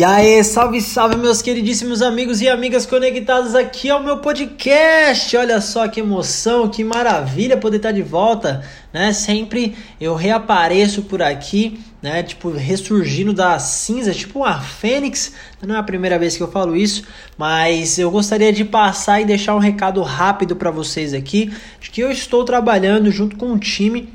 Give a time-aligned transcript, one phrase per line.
[0.00, 5.36] E aí, salve, salve, meus queridíssimos amigos e amigas conectados aqui ao meu podcast.
[5.36, 9.12] Olha só que emoção, que maravilha poder estar de volta, né?
[9.12, 12.22] Sempre eu reapareço por aqui, né?
[12.22, 15.34] Tipo, ressurgindo das cinzas, tipo uma fênix.
[15.62, 17.04] Não é a primeira vez que eu falo isso,
[17.36, 22.00] mas eu gostaria de passar e deixar um recado rápido para vocês aqui, de que
[22.00, 24.08] eu estou trabalhando junto com um time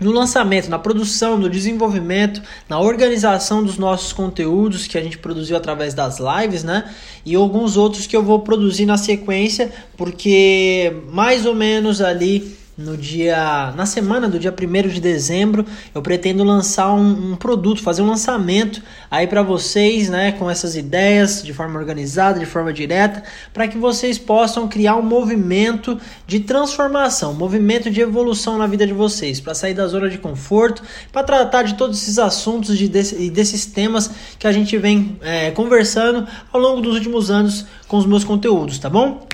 [0.00, 5.56] no lançamento, na produção, no desenvolvimento, na organização dos nossos conteúdos que a gente produziu
[5.56, 6.90] através das lives, né?
[7.24, 12.96] E alguns outros que eu vou produzir na sequência, porque mais ou menos ali no
[12.96, 18.02] dia na semana do dia 1 de dezembro eu pretendo lançar um, um produto, fazer
[18.02, 23.22] um lançamento aí para vocês, né, com essas ideias de forma organizada, de forma direta,
[23.52, 28.86] para que vocês possam criar um movimento de transformação, um movimento de evolução na vida
[28.86, 32.88] de vocês, para sair da zona de conforto, para tratar de todos esses assuntos de,
[32.88, 38.06] desses temas que a gente vem é, conversando ao longo dos últimos anos com os
[38.06, 39.29] meus conteúdos, tá bom?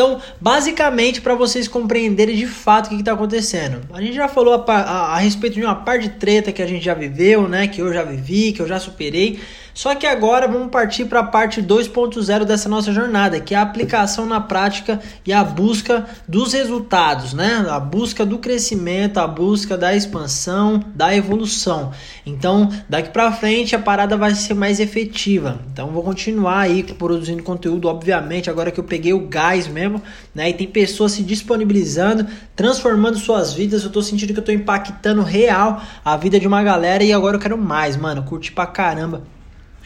[0.00, 3.82] Então, basicamente, para vocês compreenderem de fato o que está acontecendo.
[3.92, 6.66] A gente já falou a, a, a, respeito de uma parte de treta que a
[6.66, 7.68] gente já viveu, né?
[7.68, 9.38] Que eu já vivi, que eu já superei.
[9.80, 13.62] Só que agora vamos partir para a parte 2.0 dessa nossa jornada, que é a
[13.62, 17.64] aplicação na prática e a busca dos resultados, né?
[17.66, 21.92] A busca do crescimento, a busca da expansão, da evolução.
[22.26, 25.58] Então, daqui para frente a parada vai ser mais efetiva.
[25.72, 30.02] Então, vou continuar aí produzindo conteúdo, obviamente, agora que eu peguei o gás mesmo,
[30.34, 30.50] né?
[30.50, 33.82] E tem pessoas se disponibilizando, transformando suas vidas.
[33.82, 37.36] Eu tô sentindo que eu tô impactando real a vida de uma galera e agora
[37.36, 38.22] eu quero mais, mano.
[38.24, 39.39] Curti pra caramba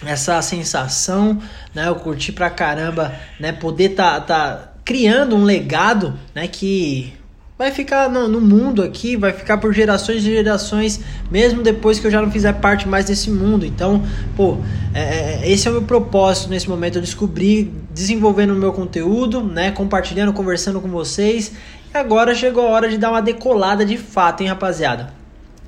[0.04, 1.40] essa sensação,
[1.74, 1.88] né?
[1.88, 3.52] Eu curti pra caramba, né?
[3.52, 6.46] Poder tá, tá criando um legado, né?
[6.46, 7.12] Que
[7.56, 11.00] vai ficar no, no, mundo aqui, vai ficar por gerações e gerações,
[11.30, 13.64] mesmo depois que eu já não fizer parte mais desse mundo.
[13.64, 14.02] Então,
[14.36, 14.58] pô,
[14.92, 16.98] é, é esse é o meu propósito nesse momento.
[16.98, 19.70] Eu descobri desenvolvendo o meu conteúdo, né?
[19.70, 21.52] Compartilhando, conversando com vocês.
[21.94, 25.12] E agora chegou a hora de dar uma decolada de fato, hein, rapaziada?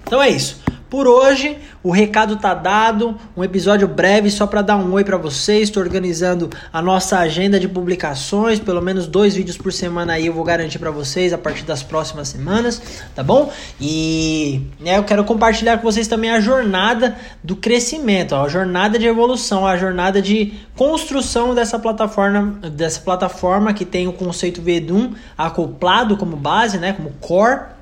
[0.04, 0.65] Então é isso.
[0.88, 5.16] Por hoje, o recado tá dado, um episódio breve só para dar um oi para
[5.16, 5.64] vocês.
[5.64, 10.32] Estou organizando a nossa agenda de publicações, pelo menos dois vídeos por semana aí eu
[10.32, 12.80] vou garantir para vocês a partir das próximas semanas,
[13.16, 13.52] tá bom?
[13.80, 18.96] E né, eu quero compartilhar com vocês também a jornada do crescimento, ó, a jornada
[18.96, 25.12] de evolução, a jornada de construção dessa plataforma, dessa plataforma que tem o conceito Vedum
[25.36, 27.75] acoplado como base, né, como core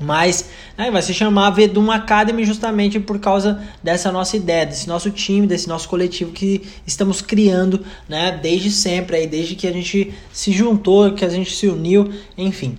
[0.00, 5.10] mas né, vai se chamar Vedum Academy justamente por causa dessa nossa ideia, desse nosso
[5.10, 10.14] time, desse nosso coletivo que estamos criando né, desde sempre, aí, desde que a gente
[10.32, 12.78] se juntou, que a gente se uniu, enfim.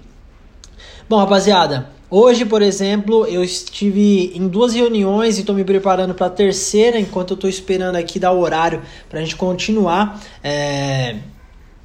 [1.08, 6.28] Bom, rapaziada, hoje, por exemplo, eu estive em duas reuniões e estou me preparando para
[6.28, 10.20] a terceira, enquanto eu estou esperando aqui dar o horário para a gente continuar.
[10.44, 11.18] É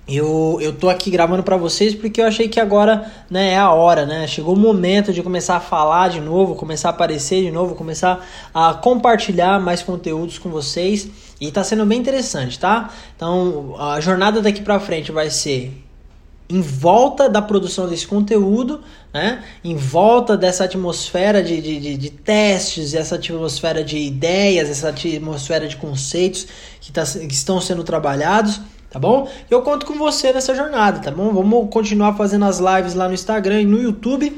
[0.09, 3.72] eu, eu tô aqui gravando para vocês porque eu achei que agora né, é a
[3.72, 4.27] hora, né?
[4.28, 8.25] Chegou o momento de começar a falar de novo, começar a aparecer de novo, começar
[8.55, 11.09] a compartilhar mais conteúdos com vocês
[11.41, 12.91] e tá sendo bem interessante, tá?
[13.16, 15.83] Então a jornada daqui para frente vai ser
[16.49, 18.81] em volta da produção desse conteúdo,
[19.12, 19.43] né?
[19.65, 25.66] em volta dessa atmosfera de, de, de, de testes, essa atmosfera de ideias, essa atmosfera
[25.66, 26.47] de conceitos
[26.81, 29.28] que, tá, que estão sendo trabalhados tá bom?
[29.50, 31.32] Eu conto com você nessa jornada, tá bom?
[31.32, 34.32] Vamos continuar fazendo as lives lá no Instagram e no YouTube.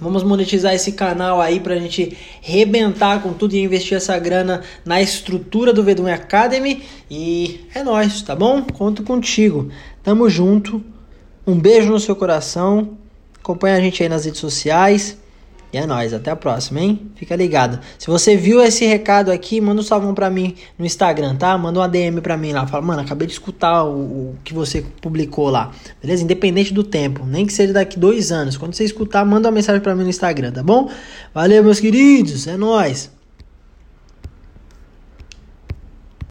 [0.00, 5.00] Vamos monetizar esse canal aí pra gente rebentar com tudo e investir essa grana na
[5.00, 6.82] estrutura do Vedum Academy.
[7.08, 8.62] E é nóis, tá bom?
[8.62, 9.70] Conto contigo.
[10.02, 10.82] Tamo junto.
[11.46, 12.98] Um beijo no seu coração.
[13.38, 15.16] Acompanha a gente aí nas redes sociais.
[15.74, 17.10] E é nóis, até a próxima, hein?
[17.16, 17.80] Fica ligado.
[17.98, 21.58] Se você viu esse recado aqui, manda um salvão pra mim no Instagram, tá?
[21.58, 22.64] Manda uma DM pra mim lá.
[22.64, 25.72] Fala, mano, acabei de escutar o, o que você publicou lá.
[26.00, 26.22] Beleza?
[26.22, 27.26] Independente do tempo.
[27.26, 28.56] Nem que seja daqui dois anos.
[28.56, 30.88] Quando você escutar, manda uma mensagem pra mim no Instagram, tá bom?
[31.34, 32.46] Valeu, meus queridos.
[32.46, 33.10] É nóis.